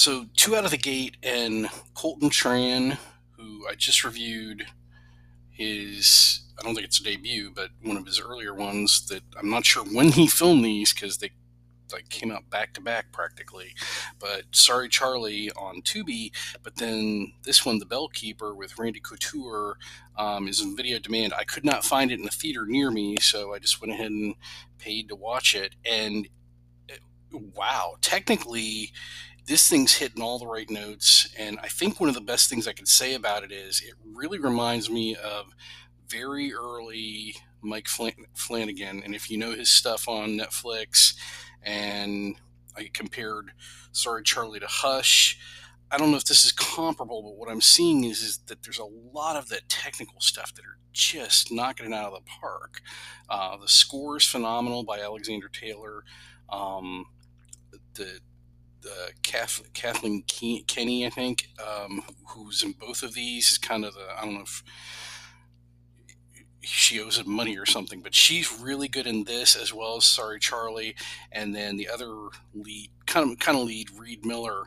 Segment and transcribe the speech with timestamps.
[0.00, 2.96] So two out of the gate, and Colton Tran,
[3.32, 4.66] who I just reviewed
[5.50, 9.50] his I don't think it's a debut, but one of his earlier ones that I'm
[9.50, 11.32] not sure when he filmed these because they
[11.92, 13.74] like came out back to back practically.
[14.18, 16.30] But Sorry Charlie on Tubi,
[16.62, 19.76] but then this one, The Bellkeeper with Randy Couture,
[20.16, 21.34] um, is in video demand.
[21.38, 24.12] I could not find it in a theater near me, so I just went ahead
[24.12, 24.34] and
[24.78, 25.74] paid to watch it.
[25.84, 26.26] And
[26.90, 28.92] uh, wow, technically,
[29.50, 31.28] this thing's hitting all the right notes.
[31.36, 33.94] And I think one of the best things I could say about it is it
[34.04, 35.46] really reminds me of
[36.08, 39.02] very early Mike Flanagan.
[39.04, 41.14] And if you know his stuff on Netflix,
[41.64, 42.36] and
[42.76, 43.50] I compared
[43.90, 45.36] Sorry Charlie to Hush.
[45.90, 48.78] I don't know if this is comparable, but what I'm seeing is, is that there's
[48.78, 52.82] a lot of the technical stuff that are just knocking it out of the park.
[53.28, 56.04] Uh, the score is phenomenal by Alexander Taylor.
[56.48, 57.06] Um,
[57.94, 58.20] the
[58.82, 60.22] the Kathleen
[60.66, 64.34] Kenny, I think, um, who's in both of these, is kind of the I don't
[64.34, 64.62] know if
[66.62, 70.04] she owes him money or something, but she's really good in this as well as
[70.04, 70.94] Sorry Charlie,
[71.32, 74.64] and then the other lead, kind of kind of lead, Reed Miller.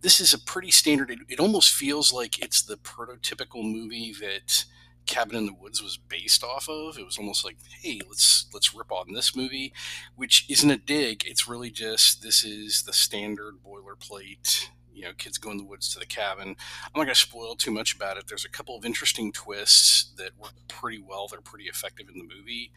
[0.00, 1.10] This is a pretty standard.
[1.10, 4.64] It, it almost feels like it's the prototypical movie that
[5.06, 6.98] Cabin in the Woods was based off of.
[6.98, 9.72] It was almost like, hey, let's let's rip on this movie,
[10.16, 11.24] which isn't a dig.
[11.26, 15.88] It's really just this is the standard boilerplate you know, kids go in the woods
[15.92, 16.48] to the cabin.
[16.48, 18.26] I'm not going to spoil too much about it.
[18.28, 21.26] There's a couple of interesting twists that work pretty well.
[21.26, 22.70] They're pretty effective in the movie.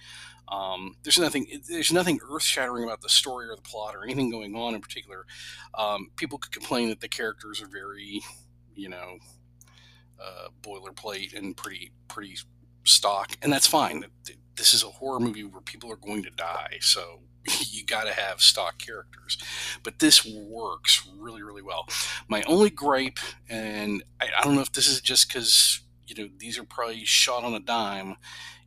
[0.50, 4.32] Um, there's nothing there's nothing earth shattering about the story or the plot or anything
[4.32, 5.26] going on in particular.
[5.78, 8.22] Um, people could complain that the characters are very,
[8.76, 9.18] you know,
[10.22, 12.36] uh, boilerplate and pretty pretty
[12.84, 14.06] stock, and that's fine.
[14.56, 17.20] This is a horror movie where people are going to die, so
[17.70, 19.38] you got to have stock characters.
[19.84, 21.88] But this works really, really well.
[22.28, 23.20] My only gripe,
[23.50, 27.06] and I, I don't know if this is just because you know these are probably
[27.06, 28.16] shot on a dime,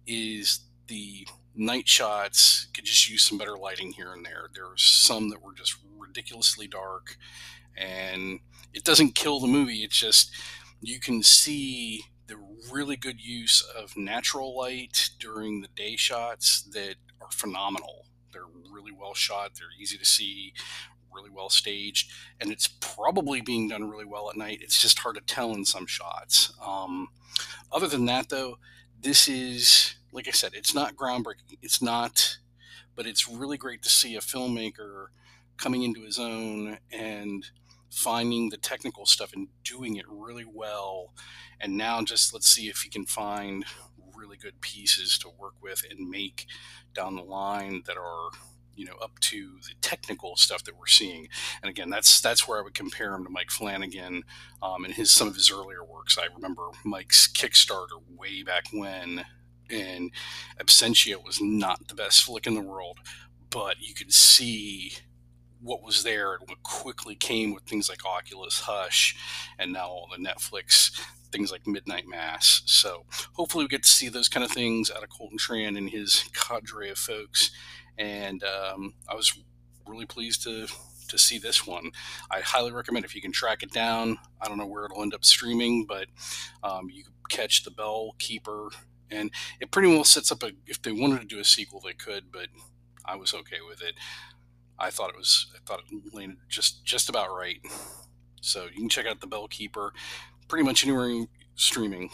[0.07, 4.49] is the night shots could just use some better lighting here and there.
[4.55, 7.17] There were some that were just ridiculously dark,
[7.77, 8.41] and
[8.73, 9.83] it doesn't kill the movie.
[9.83, 10.31] It's just
[10.81, 12.37] you can see the
[12.73, 18.07] really good use of natural light during the day shots that are phenomenal.
[18.33, 18.43] They're
[18.73, 19.53] really well shot.
[19.59, 20.53] They're easy to see,
[21.13, 24.61] really well staged, and it's probably being done really well at night.
[24.63, 26.53] It's just hard to tell in some shots.
[26.65, 27.09] Um,
[27.73, 28.59] other than that, though,
[29.03, 31.59] this is like I said, it's not groundbreaking.
[31.63, 32.39] It's not,
[32.97, 35.07] but it's really great to see a filmmaker
[35.57, 37.47] coming into his own and
[37.91, 41.13] finding the technical stuff and doing it really well.
[41.61, 43.65] And now just let's see if he can find
[44.15, 46.47] really good pieces to work with and make
[46.95, 48.31] down the line that are
[48.75, 51.29] you know up to the technical stuff that we're seeing
[51.63, 54.23] and again that's that's where i would compare him to mike flanagan
[54.63, 59.25] um, and his some of his earlier works i remember mike's kickstarter way back when
[59.69, 60.11] and
[60.61, 62.99] absentia was not the best flick in the world
[63.51, 64.93] but you could see
[65.63, 69.17] what was there and what quickly came with things like oculus hush
[69.59, 70.91] and now all the netflix
[71.31, 72.63] things like Midnight Mass.
[72.67, 73.05] So
[73.35, 76.25] hopefully we get to see those kind of things out of Colton Tran and his
[76.35, 77.51] cadre of folks.
[77.99, 79.39] And um, I was
[79.87, 80.67] really pleased to
[81.09, 81.91] to see this one.
[82.31, 84.17] I highly recommend if you can track it down.
[84.41, 86.07] I don't know where it'll end up streaming, but
[86.63, 88.69] um, you catch the Bell Keeper,
[89.11, 90.53] and it pretty well sets up a.
[90.69, 92.47] If they wanted to do a sequel, they could, but
[93.05, 93.95] I was okay with it.
[94.81, 95.47] I thought it was.
[95.55, 97.61] I thought it landed just just about right.
[98.41, 99.93] So you can check out the Bell Keeper
[100.49, 102.11] pretty much anywhere streaming.